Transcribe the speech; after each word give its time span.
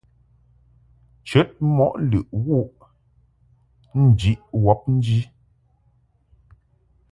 Nchəd 1.21 1.49
mɔʼ 1.75 1.93
lɨʼ 2.09 2.27
wuʼ 2.45 2.69
njiʼ 4.09 4.39
wɔbnji. 4.63 5.19